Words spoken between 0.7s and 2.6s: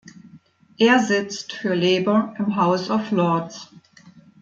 Er sitzt für Labour im